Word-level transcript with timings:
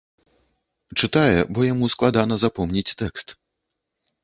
Чытае, 0.99 1.41
бо 1.53 1.67
яму 1.73 1.91
складана 1.95 2.35
запомніць 2.47 2.95
тэкст. 3.05 3.27